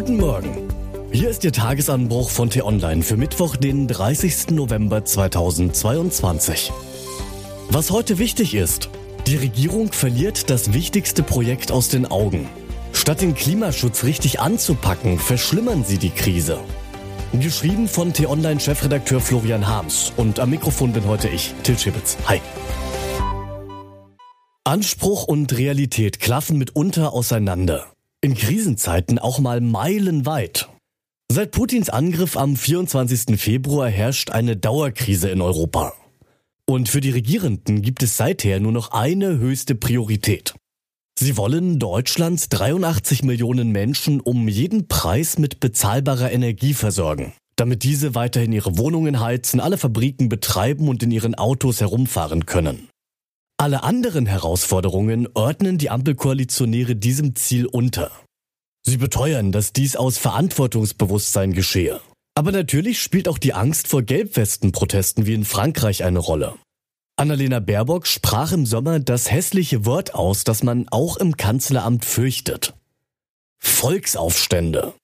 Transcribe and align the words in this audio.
Guten 0.00 0.16
Morgen. 0.16 0.66
Hier 1.12 1.28
ist 1.28 1.44
Ihr 1.44 1.52
Tagesanbruch 1.52 2.30
von 2.30 2.48
T-Online 2.48 3.02
für 3.02 3.18
Mittwoch, 3.18 3.56
den 3.56 3.86
30. 3.86 4.48
November 4.52 5.04
2022. 5.04 6.72
Was 7.68 7.90
heute 7.90 8.16
wichtig 8.16 8.54
ist, 8.54 8.88
die 9.26 9.36
Regierung 9.36 9.92
verliert 9.92 10.48
das 10.48 10.72
wichtigste 10.72 11.22
Projekt 11.22 11.70
aus 11.70 11.90
den 11.90 12.06
Augen. 12.06 12.48
Statt 12.94 13.20
den 13.20 13.34
Klimaschutz 13.34 14.02
richtig 14.04 14.40
anzupacken, 14.40 15.18
verschlimmern 15.18 15.84
sie 15.84 15.98
die 15.98 16.08
Krise. 16.08 16.60
Geschrieben 17.34 17.86
von 17.86 18.14
T-Online-Chefredakteur 18.14 19.20
Florian 19.20 19.68
Harms 19.68 20.14
und 20.16 20.40
am 20.40 20.48
Mikrofon 20.48 20.94
bin 20.94 21.04
heute 21.04 21.28
ich, 21.28 21.52
Till 21.62 21.76
Schibitz. 21.76 22.16
Hi. 22.24 22.40
Anspruch 24.64 25.24
und 25.24 25.58
Realität 25.58 26.20
klaffen 26.20 26.56
mitunter 26.56 27.12
auseinander. 27.12 27.92
In 28.22 28.34
Krisenzeiten 28.34 29.18
auch 29.18 29.38
mal 29.38 29.62
meilenweit. 29.62 30.68
Seit 31.32 31.52
Putins 31.52 31.88
Angriff 31.88 32.36
am 32.36 32.54
24. 32.54 33.40
Februar 33.40 33.88
herrscht 33.88 34.30
eine 34.30 34.58
Dauerkrise 34.58 35.30
in 35.30 35.40
Europa. 35.40 35.94
Und 36.66 36.90
für 36.90 37.00
die 37.00 37.12
Regierenden 37.12 37.80
gibt 37.80 38.02
es 38.02 38.18
seither 38.18 38.60
nur 38.60 38.72
noch 38.72 38.90
eine 38.90 39.38
höchste 39.38 39.74
Priorität. 39.74 40.52
Sie 41.18 41.38
wollen 41.38 41.78
Deutschlands 41.78 42.50
83 42.50 43.22
Millionen 43.22 43.72
Menschen 43.72 44.20
um 44.20 44.48
jeden 44.48 44.86
Preis 44.86 45.38
mit 45.38 45.58
bezahlbarer 45.60 46.30
Energie 46.30 46.74
versorgen, 46.74 47.32
damit 47.56 47.84
diese 47.84 48.14
weiterhin 48.14 48.52
ihre 48.52 48.76
Wohnungen 48.76 49.20
heizen, 49.20 49.60
alle 49.60 49.78
Fabriken 49.78 50.28
betreiben 50.28 50.88
und 50.88 51.02
in 51.02 51.10
ihren 51.10 51.36
Autos 51.36 51.80
herumfahren 51.80 52.44
können. 52.44 52.90
Alle 53.60 53.82
anderen 53.82 54.24
Herausforderungen 54.24 55.28
ordnen 55.34 55.76
die 55.76 55.90
Ampelkoalitionäre 55.90 56.96
diesem 56.96 57.36
Ziel 57.36 57.66
unter. 57.66 58.10
Sie 58.86 58.96
beteuern, 58.96 59.52
dass 59.52 59.74
dies 59.74 59.96
aus 59.96 60.16
Verantwortungsbewusstsein 60.16 61.52
geschehe. 61.52 62.00
Aber 62.34 62.52
natürlich 62.52 63.02
spielt 63.02 63.28
auch 63.28 63.36
die 63.36 63.52
Angst 63.52 63.86
vor 63.86 64.00
Gelbwestenprotesten 64.00 65.26
wie 65.26 65.34
in 65.34 65.44
Frankreich 65.44 66.04
eine 66.04 66.20
Rolle. 66.20 66.54
Annalena 67.16 67.60
Baerbock 67.60 68.06
sprach 68.06 68.52
im 68.52 68.64
Sommer 68.64 68.98
das 68.98 69.30
hässliche 69.30 69.84
Wort 69.84 70.14
aus, 70.14 70.44
das 70.44 70.62
man 70.62 70.88
auch 70.88 71.18
im 71.18 71.36
Kanzleramt 71.36 72.06
fürchtet. 72.06 72.72
Volksaufstände. 73.58 74.94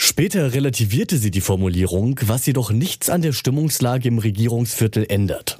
Später 0.00 0.54
relativierte 0.54 1.18
sie 1.18 1.32
die 1.32 1.40
Formulierung, 1.40 2.20
was 2.26 2.46
jedoch 2.46 2.70
nichts 2.70 3.10
an 3.10 3.22
der 3.22 3.32
Stimmungslage 3.32 4.06
im 4.06 4.18
Regierungsviertel 4.18 5.04
ändert. 5.08 5.58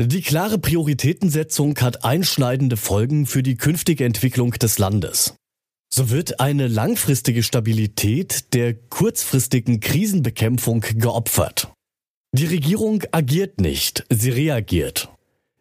Die 0.00 0.22
klare 0.22 0.58
Prioritätensetzung 0.58 1.78
hat 1.80 2.04
einschneidende 2.04 2.76
Folgen 2.76 3.26
für 3.26 3.44
die 3.44 3.54
künftige 3.54 4.04
Entwicklung 4.04 4.50
des 4.50 4.78
Landes. 4.78 5.36
So 5.88 6.10
wird 6.10 6.40
eine 6.40 6.66
langfristige 6.66 7.44
Stabilität 7.44 8.52
der 8.54 8.74
kurzfristigen 8.74 9.78
Krisenbekämpfung 9.78 10.80
geopfert. 10.80 11.72
Die 12.32 12.46
Regierung 12.46 13.04
agiert 13.12 13.60
nicht, 13.60 14.04
sie 14.10 14.30
reagiert. 14.30 15.10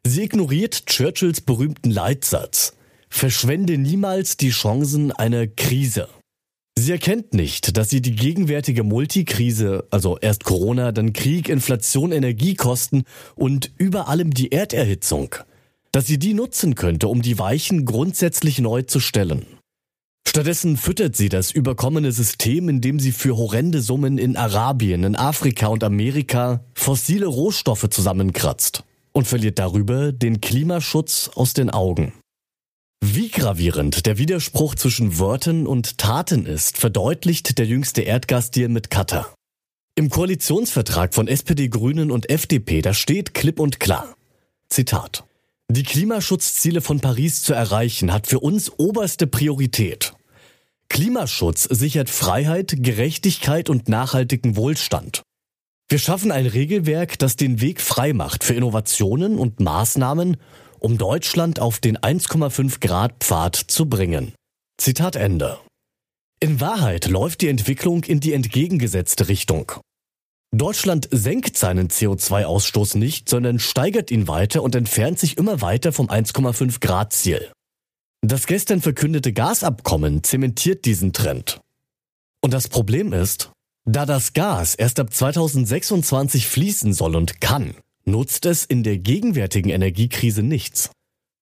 Sie 0.03 0.23
ignoriert 0.23 0.87
Churchills 0.87 1.41
berühmten 1.41 1.91
Leitsatz. 1.91 2.73
Verschwende 3.09 3.77
niemals 3.77 4.37
die 4.37 4.49
Chancen 4.49 5.11
einer 5.11 5.45
Krise. 5.45 6.09
Sie 6.77 6.91
erkennt 6.91 7.33
nicht, 7.33 7.77
dass 7.77 7.89
sie 7.89 8.01
die 8.01 8.15
gegenwärtige 8.15 8.83
Multikrise, 8.83 9.87
also 9.91 10.17
erst 10.17 10.43
Corona, 10.43 10.91
dann 10.91 11.13
Krieg, 11.13 11.47
Inflation, 11.47 12.11
Energiekosten 12.11 13.03
und 13.35 13.71
über 13.77 14.07
allem 14.09 14.31
die 14.31 14.51
Erderhitzung, 14.51 15.35
dass 15.91 16.07
sie 16.07 16.17
die 16.17 16.33
nutzen 16.33 16.75
könnte, 16.75 17.07
um 17.07 17.21
die 17.21 17.39
Weichen 17.39 17.85
grundsätzlich 17.85 18.59
neu 18.59 18.81
zu 18.81 18.99
stellen. 18.99 19.45
Stattdessen 20.27 20.77
füttert 20.77 21.15
sie 21.15 21.29
das 21.29 21.51
überkommene 21.51 22.11
System, 22.11 22.67
indem 22.67 22.99
sie 22.99 23.11
für 23.11 23.37
horrende 23.37 23.81
Summen 23.81 24.17
in 24.17 24.35
Arabien, 24.35 25.03
in 25.03 25.15
Afrika 25.15 25.67
und 25.67 25.83
Amerika 25.83 26.65
fossile 26.73 27.27
Rohstoffe 27.27 27.87
zusammenkratzt 27.89 28.83
und 29.11 29.27
verliert 29.27 29.59
darüber 29.59 30.11
den 30.11 30.41
Klimaschutz 30.41 31.29
aus 31.35 31.53
den 31.53 31.69
Augen. 31.69 32.13
Gravierend 33.33 34.05
der 34.05 34.19
Widerspruch 34.19 34.75
zwischen 34.75 35.17
Worten 35.17 35.65
und 35.65 35.97
Taten 35.97 36.45
ist, 36.45 36.77
verdeutlicht 36.77 37.57
der 37.57 37.65
jüngste 37.65 38.03
Erdgasdeal 38.03 38.69
mit 38.69 38.91
Katar. 38.91 39.33
Im 39.95 40.11
Koalitionsvertrag 40.11 41.15
von 41.15 41.27
SPD, 41.27 41.67
Grünen 41.67 42.11
und 42.11 42.29
FDP, 42.29 42.83
da 42.83 42.93
steht 42.93 43.33
klipp 43.33 43.59
und 43.59 43.79
klar. 43.79 44.15
Zitat. 44.69 45.23
Die 45.67 45.81
Klimaschutzziele 45.81 46.81
von 46.81 46.99
Paris 46.99 47.41
zu 47.41 47.53
erreichen 47.55 48.13
hat 48.13 48.27
für 48.27 48.39
uns 48.39 48.71
oberste 48.77 49.25
Priorität. 49.25 50.13
Klimaschutz 50.89 51.63
sichert 51.63 52.11
Freiheit, 52.11 52.75
Gerechtigkeit 52.77 53.67
und 53.67 53.89
nachhaltigen 53.89 54.55
Wohlstand. 54.57 55.23
Wir 55.89 55.97
schaffen 55.97 56.31
ein 56.31 56.45
Regelwerk, 56.45 57.17
das 57.17 57.35
den 57.35 57.61
Weg 57.61 57.81
frei 57.81 58.13
macht 58.13 58.43
für 58.43 58.53
Innovationen 58.53 59.39
und 59.39 59.59
Maßnahmen, 59.59 60.37
um 60.83 60.97
Deutschland 60.97 61.59
auf 61.59 61.79
den 61.79 61.97
1,5 61.97 62.81
Grad 62.81 63.13
Pfad 63.23 63.55
zu 63.55 63.87
bringen. 63.87 64.33
Zitat 64.77 65.15
Ende. 65.15 65.59
In 66.41 66.59
Wahrheit 66.59 67.07
läuft 67.07 67.41
die 67.41 67.47
Entwicklung 67.47 68.03
in 68.03 68.19
die 68.19 68.33
entgegengesetzte 68.33 69.29
Richtung. 69.29 69.71
Deutschland 70.51 71.07
senkt 71.09 71.57
seinen 71.57 71.87
CO2-Ausstoß 71.87 72.97
nicht, 72.97 73.29
sondern 73.29 73.59
steigert 73.59 74.11
ihn 74.11 74.27
weiter 74.27 74.61
und 74.61 74.75
entfernt 74.75 75.19
sich 75.19 75.37
immer 75.37 75.61
weiter 75.61 75.93
vom 75.93 76.09
1,5 76.09 76.81
Grad 76.81 77.13
Ziel. 77.13 77.49
Das 78.21 78.45
gestern 78.45 78.81
verkündete 78.81 79.31
Gasabkommen 79.31 80.21
zementiert 80.23 80.83
diesen 80.85 81.13
Trend. 81.13 81.61
Und 82.41 82.53
das 82.53 82.67
Problem 82.67 83.13
ist, 83.13 83.51
da 83.85 84.05
das 84.05 84.33
Gas 84.33 84.75
erst 84.75 84.99
ab 84.99 85.13
2026 85.13 86.45
fließen 86.45 86.93
soll 86.93 87.15
und 87.15 87.39
kann, 87.39 87.75
nutzt 88.05 88.45
es 88.45 88.65
in 88.65 88.83
der 88.83 88.97
gegenwärtigen 88.97 89.69
Energiekrise 89.69 90.43
nichts. 90.43 90.91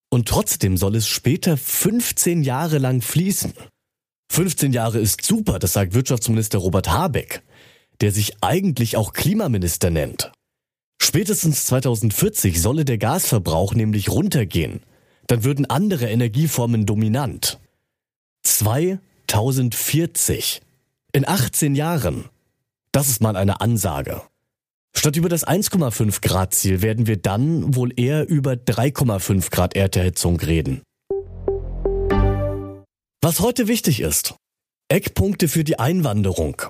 Und 0.09 0.27
trotzdem 0.27 0.77
soll 0.77 0.95
es 0.95 1.07
später 1.07 1.57
15 1.57 2.43
Jahre 2.43 2.77
lang 2.77 3.01
fließen. 3.01 3.53
15 4.31 4.73
Jahre 4.73 4.99
ist 4.99 5.23
super, 5.23 5.59
das 5.59 5.73
sagt 5.73 5.93
Wirtschaftsminister 5.93 6.59
Robert 6.59 6.89
Habeck, 6.89 7.41
der 8.01 8.11
sich 8.11 8.33
eigentlich 8.41 8.97
auch 8.97 9.13
Klimaminister 9.13 9.89
nennt. 9.89 10.31
Spätestens 11.01 11.65
2040 11.65 12.61
solle 12.61 12.85
der 12.85 12.97
Gasverbrauch 12.97 13.73
nämlich 13.73 14.09
runtergehen 14.09 14.81
dann 15.31 15.43
würden 15.45 15.69
andere 15.69 16.09
Energieformen 16.09 16.85
dominant. 16.85 17.61
2040. 18.43 20.61
In 21.13 21.25
18 21.25 21.75
Jahren. 21.75 22.25
Das 22.91 23.07
ist 23.07 23.21
mal 23.21 23.37
eine 23.37 23.61
Ansage. 23.61 24.23
Statt 24.95 25.15
über 25.15 25.29
das 25.29 25.47
1,5 25.47 26.21
Grad 26.21 26.53
Ziel 26.53 26.81
werden 26.81 27.07
wir 27.07 27.17
dann 27.17 27.75
wohl 27.75 27.91
eher 27.95 28.27
über 28.27 28.53
3,5 28.53 29.49
Grad 29.49 29.75
Erderhitzung 29.75 30.39
reden. 30.39 30.81
Was 33.23 33.39
heute 33.39 33.67
wichtig 33.67 33.99
ist. 33.99 34.35
Eckpunkte 34.89 35.47
für 35.47 35.63
die 35.63 35.79
Einwanderung. 35.79 36.61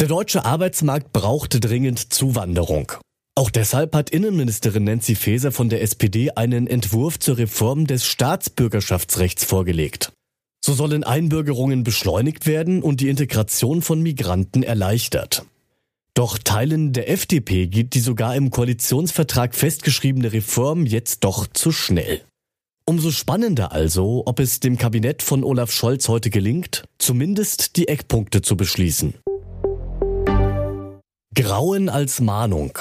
Der 0.00 0.08
deutsche 0.08 0.44
Arbeitsmarkt 0.44 1.12
braucht 1.12 1.64
dringend 1.64 2.12
Zuwanderung. 2.12 2.92
Auch 3.34 3.50
deshalb 3.50 3.94
hat 3.94 4.10
Innenministerin 4.10 4.84
Nancy 4.84 5.14
Faeser 5.14 5.52
von 5.52 5.68
der 5.68 5.82
SPD 5.82 6.30
einen 6.32 6.66
Entwurf 6.66 7.18
zur 7.18 7.38
Reform 7.38 7.86
des 7.86 8.06
Staatsbürgerschaftsrechts 8.06 9.44
vorgelegt. 9.44 10.12
So 10.64 10.72
sollen 10.74 11.04
Einbürgerungen 11.04 11.84
beschleunigt 11.84 12.46
werden 12.46 12.82
und 12.82 13.00
die 13.00 13.08
Integration 13.08 13.82
von 13.82 14.02
Migranten 14.02 14.62
erleichtert. 14.62 15.44
Doch 16.16 16.38
Teilen 16.38 16.94
der 16.94 17.10
FDP 17.10 17.66
geht 17.66 17.92
die 17.92 18.00
sogar 18.00 18.34
im 18.36 18.50
Koalitionsvertrag 18.50 19.54
festgeschriebene 19.54 20.32
Reform 20.32 20.86
jetzt 20.86 21.24
doch 21.24 21.46
zu 21.46 21.72
schnell. 21.72 22.22
Umso 22.86 23.10
spannender 23.10 23.72
also, 23.72 24.22
ob 24.24 24.40
es 24.40 24.60
dem 24.60 24.78
Kabinett 24.78 25.22
von 25.22 25.44
Olaf 25.44 25.70
Scholz 25.70 26.08
heute 26.08 26.30
gelingt, 26.30 26.84
zumindest 26.96 27.76
die 27.76 27.88
Eckpunkte 27.88 28.40
zu 28.40 28.56
beschließen. 28.56 29.12
Grauen 31.34 31.90
als 31.90 32.22
Mahnung. 32.22 32.78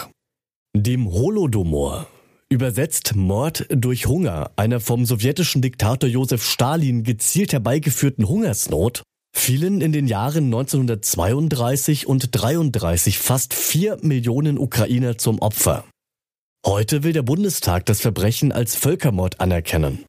Dem 0.73 1.11
Holodomor, 1.11 2.07
übersetzt 2.47 3.17
Mord 3.17 3.65
durch 3.69 4.05
Hunger, 4.05 4.51
einer 4.55 4.79
vom 4.79 5.05
sowjetischen 5.05 5.61
Diktator 5.61 6.09
Josef 6.09 6.41
Stalin 6.41 7.03
gezielt 7.03 7.51
herbeigeführten 7.51 8.29
Hungersnot, 8.29 9.03
fielen 9.37 9.81
in 9.81 9.91
den 9.91 10.07
Jahren 10.07 10.45
1932 10.45 12.07
und 12.07 12.29
33 12.31 13.19
fast 13.19 13.53
vier 13.53 13.97
Millionen 14.01 14.57
Ukrainer 14.57 15.17
zum 15.17 15.39
Opfer. 15.39 15.83
Heute 16.65 17.03
will 17.03 17.13
der 17.13 17.21
Bundestag 17.21 17.85
das 17.85 18.01
Verbrechen 18.01 18.51
als 18.51 18.75
Völkermord 18.75 19.39
anerkennen. 19.39 20.05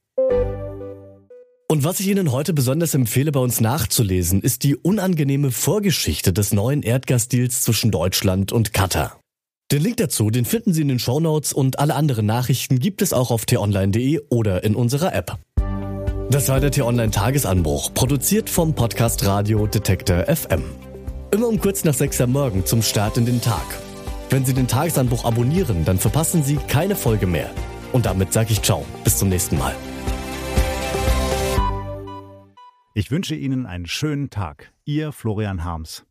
Und 1.69 1.85
was 1.85 2.01
ich 2.01 2.07
Ihnen 2.07 2.33
heute 2.33 2.55
besonders 2.55 2.95
empfehle, 2.95 3.33
bei 3.33 3.41
uns 3.41 3.61
nachzulesen, 3.61 4.41
ist 4.41 4.63
die 4.63 4.77
unangenehme 4.77 5.51
Vorgeschichte 5.51 6.33
des 6.33 6.53
neuen 6.53 6.83
Erdgasdeals 6.83 7.63
zwischen 7.63 7.91
Deutschland 7.91 8.53
und 8.53 8.73
Katar. 8.73 9.21
Den 9.73 9.83
Link 9.83 9.97
dazu, 9.97 10.31
den 10.31 10.45
finden 10.45 10.73
Sie 10.73 10.83
in 10.83 10.89
den 10.89 11.01
Shownotes 11.01 11.53
und 11.53 11.81
alle 11.81 11.97
anderen 11.97 12.25
Nachrichten 12.25 12.79
gibt 12.79 13.03
es 13.03 13.13
auch 13.13 13.33
auf 13.33 13.47
t-online.de 13.47 14.21
oder 14.31 14.63
in 14.63 14.77
unserer 14.77 15.13
App. 15.13 15.39
Das 16.29 16.49
war 16.49 16.59
der 16.59 16.73
T-Online-Tagesanbruch, 16.73 17.95
produziert 17.95 18.51
vom 18.51 18.75
Podcast 18.75 19.25
Radio 19.25 19.69
Detektor 19.69 20.25
FM. 20.25 20.65
Immer 21.31 21.47
um 21.47 21.61
kurz 21.61 21.85
nach 21.85 21.95
sechs 21.95 22.21
am 22.21 22.33
Morgen 22.33 22.67
zum 22.67 22.83
Start 22.83 23.17
in 23.17 23.27
den 23.27 23.41
Tag. 23.41 23.65
Wenn 24.29 24.45
Sie 24.45 24.53
den 24.53 24.67
Tagesanbruch 24.67 25.25
abonnieren, 25.25 25.85
dann 25.85 25.99
verpassen 25.99 26.43
Sie 26.43 26.57
keine 26.57 26.97
Folge 26.97 27.29
mehr. 27.29 27.49
Und 27.93 28.07
damit 28.07 28.33
sage 28.33 28.49
ich 28.51 28.61
Ciao, 28.63 28.85
bis 29.05 29.19
zum 29.19 29.29
nächsten 29.29 29.57
Mal. 29.57 29.73
Ich 32.93 33.13
wünsche 33.13 33.37
Ihnen 33.37 33.65
einen 33.65 33.87
schönen 33.87 34.29
Tag. 34.29 34.73
Ihr 34.85 35.13
Florian 35.13 35.63
Harms. 35.63 36.06